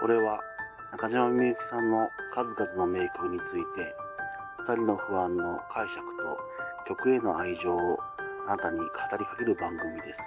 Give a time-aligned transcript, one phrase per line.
[0.00, 0.38] これは
[0.92, 3.94] 中島みゆきさんの数々の名曲について、
[4.60, 6.38] 二人の不安の解釈と
[6.86, 7.98] 曲への愛情を
[8.46, 8.86] あなたに語
[9.18, 10.20] りかける番組です。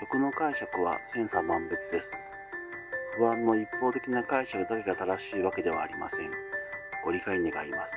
[0.00, 2.08] 曲の解釈は千差万別です。
[3.18, 6.30] 不安の一方的な解釈だけが正しいわけではありません。
[7.04, 7.92] ご理解願います。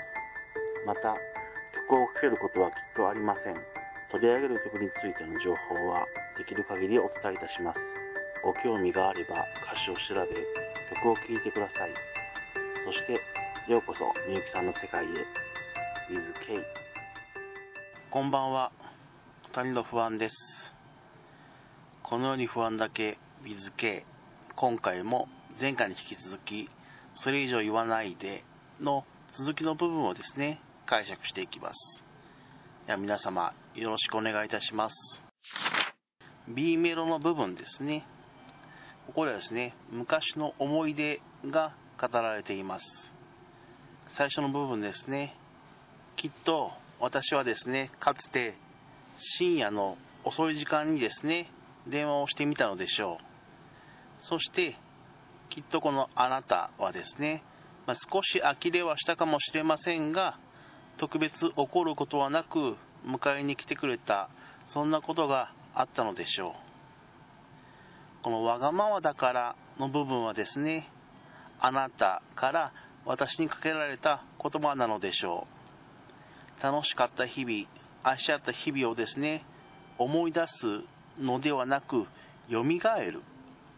[0.86, 1.16] また、
[1.88, 3.56] 曲をかけることはきっとありません。
[4.12, 6.06] 取り上げる曲についての情報は
[6.38, 8.05] できる限りお伝えいたします。
[8.46, 10.30] ご興味があれば歌詞を調べ、
[10.94, 11.94] 曲を聴いてください。
[12.86, 13.14] そして、
[13.68, 15.08] ようこそみゆきさんの世界へ。
[16.14, 16.64] With K。
[18.12, 18.72] こんばんは。
[19.48, 20.76] 二人の不安です。
[22.04, 24.06] このように不安だけ With K。
[24.56, 25.28] 今回も
[25.60, 26.70] 前回に引き続き、
[27.16, 28.44] それ以上言わないで
[28.80, 29.06] の
[29.40, 32.04] 続きの部分をですね、解釈していきます。
[32.86, 35.26] では皆様、よろしくお願いいたします。
[36.48, 38.06] B メロの部分ですね。
[39.08, 42.86] ここではですね、昔の思い出が語られています。
[44.18, 45.38] 最初の部分ですね。
[46.16, 48.56] きっと私はですね、かつて
[49.18, 51.52] 深夜の遅い時間にですね、
[51.88, 54.26] 電話をしてみたのでしょう。
[54.26, 54.76] そして、
[55.50, 57.44] きっとこのあなたはですね、
[57.86, 60.40] まあ、少し呆れはしたかもしれませんが、
[60.98, 64.30] 特別怒ることはなく迎えに来てくれた、
[64.68, 66.65] そんなことがあったのでしょう。
[68.26, 70.90] このわがままだからの部分はですね、
[71.60, 72.74] あなたから
[73.06, 75.46] 私にかけられた言葉なのでしょ
[76.60, 76.64] う。
[76.64, 77.68] 楽しかった日々、
[78.02, 79.46] 愛し合った日々をですね、
[80.00, 80.82] 思い出す
[81.20, 82.08] のではなく、
[82.50, 83.22] 蘇る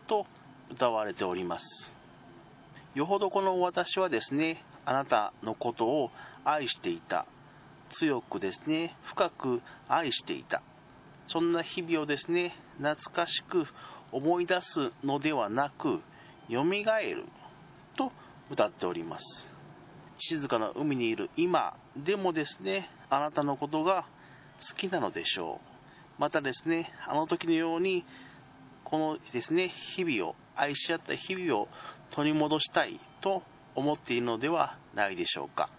[0.07, 0.25] と
[0.71, 1.65] 歌われております。
[2.95, 6.09] よほどこの私はですね、あなたのことを
[6.45, 7.25] 愛していた。
[7.99, 10.61] 強くですね、深く愛していた。
[11.27, 13.65] そんな日々をですね、懐かしく
[14.11, 16.01] 思い出すのではなく、
[16.49, 17.25] 蘇る
[17.97, 18.11] と
[18.49, 19.23] 歌っております。
[20.19, 24.07] 静かな海にいる今でもですね、あなたのことが
[24.69, 25.59] 好きなのでしょ
[26.17, 26.21] う。
[26.21, 28.05] またですね、あの時のように、
[28.83, 31.67] このですね、日々を、愛し合った日々を
[32.09, 33.43] 取り戻したいと
[33.75, 35.69] 思っているのではないでしょうか。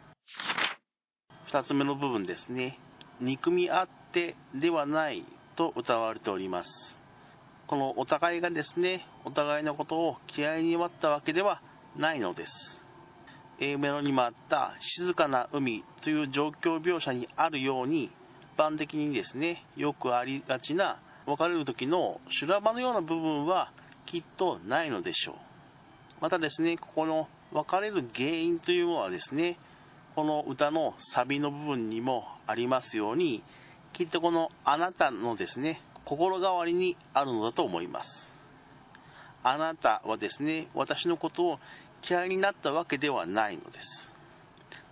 [1.46, 2.78] 二つ目の部分ですね、
[3.20, 5.24] 憎み合ってではない
[5.58, 6.70] と歌われております。
[7.66, 11.60] このお互いがですね、お互いのことを嫌いに割ったわけでは
[11.96, 12.52] ないのです。
[13.58, 18.12] A メロにもあった静かな海という状況描写にあるように、一
[18.56, 23.72] 般的にですね、よくありがちな別れる時の修羅場のような部分は
[24.06, 25.34] きっとないのでしょう。
[26.20, 29.58] またですね、ここの別れる原因というのはですね、
[30.14, 33.42] この歌のサビの部分にもありますように、
[33.92, 38.08] きっとこのあなたのですね、心変わりにあるのだと思います。
[39.42, 41.58] あなたはですね、私のことを
[42.08, 43.88] 嫌いになったわけではないのです。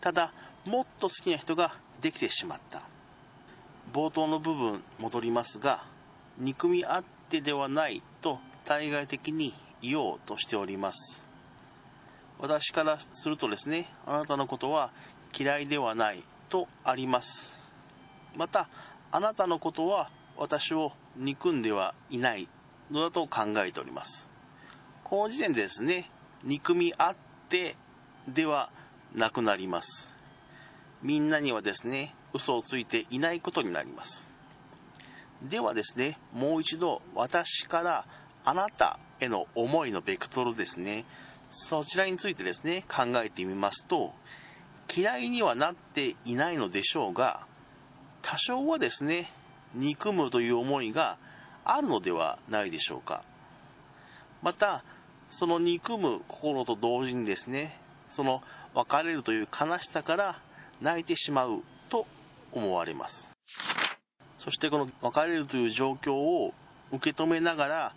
[0.01, 0.33] ただ、
[0.67, 2.83] もっと好きな人ができてしまった。
[3.93, 5.85] 冒頭の部分戻りますが、
[6.39, 10.99] 憎み合ってではないと対外的に言おうとしております。
[12.39, 14.93] 私からするとですね、あなたのことは
[15.39, 17.56] 嫌いではないとあります。
[18.37, 18.69] また、
[19.11, 22.49] あなたのことは私を憎んではいない
[22.91, 24.29] のだと考えております。
[25.05, 26.11] この時点でですね、
[26.45, 27.17] 憎み合っ
[27.49, 27.77] て
[28.29, 28.71] では
[29.15, 29.89] なくなります。
[31.03, 34.29] みんなにはですね、嘘をついていないことになります。
[35.43, 38.07] ではですね、もう一度私から
[38.45, 41.05] あなたへの思いのベクトルですね、
[41.51, 44.13] そちらについてですね、考えてみますと、
[44.95, 47.47] 嫌いにはなっていないのでしょうが、
[48.27, 49.31] 多少はですね、
[49.75, 51.17] 憎むという思いが
[51.65, 53.23] あるのではないでしょうか。
[54.43, 54.85] また、
[55.39, 57.81] その憎む心と同時にですね、
[58.17, 58.43] その
[58.75, 60.43] 別れるという悲しさから
[60.81, 62.07] 泣いてしまうと
[62.53, 63.15] 思われます。
[64.39, 66.53] そしてこの別れるという状況を
[66.93, 67.95] 受け止めながら、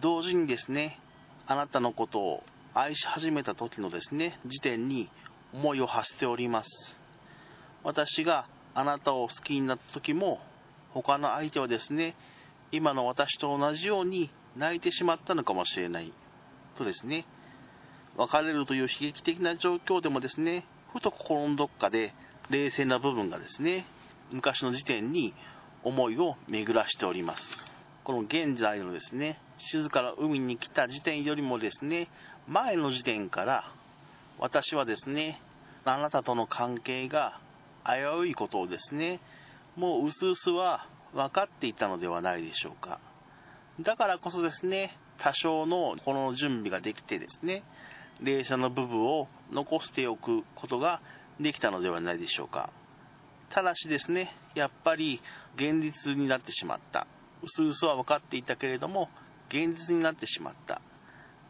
[0.00, 1.00] 同時にですね、
[1.46, 5.10] あなたのことを愛し始めた時のですね、時点に
[5.52, 6.70] 思いを馳せております。
[7.82, 10.40] 私があなたを好きになった時も、
[10.94, 12.14] 他の相手はですね、
[12.70, 16.12] 今の私と同じように泣いてしまったのかもしれない。
[16.76, 17.26] とですね、
[18.16, 22.14] 別れるという悲劇的な状況でもですね、ふと心のどっかで
[22.50, 23.86] 冷静な部分がですね、
[24.30, 25.34] 昔の時点に
[25.84, 27.42] 思いを巡らしております。
[28.04, 32.08] この現在のですね、静かな海に来た時点よりもですね、
[32.48, 33.72] 前の時点から
[34.38, 35.40] 私はですね、
[35.84, 37.40] あなたとの関係が
[37.86, 39.20] 危ういことをですね、
[39.76, 43.00] もう薄々は分かっていたのではないでしょうか。
[43.80, 47.62] だからこそですね、多少のこの準備ができてですね、
[48.20, 51.00] 冷静な部分を残しておくことが
[51.40, 52.70] できたのではないでしょうか。
[53.50, 55.20] ただしですね、やっぱり
[55.56, 57.06] 現実になってしまった。
[57.42, 59.08] うすうすは分かっていたけれども、
[59.48, 60.80] 現実になってしまった。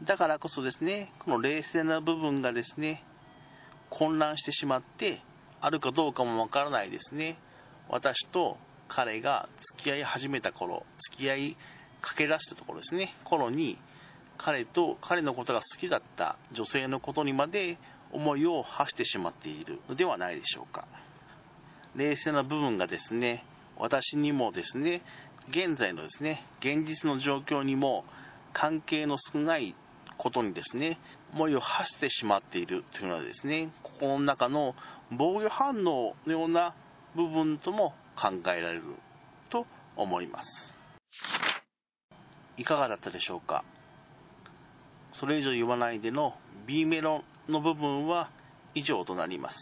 [0.03, 3.03] だからこそですね、この冷静な部分がですね、
[3.89, 5.21] 混乱してしまって、
[5.63, 7.39] あるかどうかもわからないですね。
[7.87, 8.57] 私と
[8.89, 11.57] 彼が付き合い始めた頃、付き合い
[12.01, 13.79] かけ出したところですね、頃に、
[14.37, 17.77] 彼と彼のことが好きだった女性のことにまで
[18.11, 20.85] 思いを馳してしまっているのではないでしょうか。
[21.95, 23.45] 冷静な部分がですね、
[23.77, 25.01] 私にもですね、
[25.47, 28.03] 現在のですね、現実の状況にも
[28.51, 29.75] 関係の少ない
[30.17, 30.99] ことにですね、
[31.33, 34.75] 思いを馳してしまっているというのはですね、心の中の
[35.11, 36.75] 防御反応のような
[37.15, 38.83] 部分とも考えられる
[39.49, 39.65] と
[39.95, 40.73] 思います。
[42.57, 43.63] いかがだったでしょうか？
[45.11, 48.29] それ以上言わないでの B メロの部分は
[48.75, 49.57] 以上となります。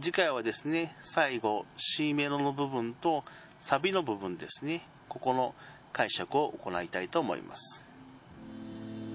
[0.00, 3.24] 次回はですね、最後 C メロの部分と
[3.62, 5.54] サビの部分ですね、ここの
[5.92, 7.82] 解釈を行いたいと思います。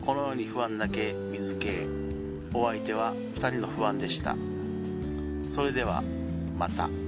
[0.05, 1.87] このように不安だけ水系
[2.53, 4.35] お相手は2人の不安でした
[5.55, 6.03] それでは
[6.57, 7.04] また。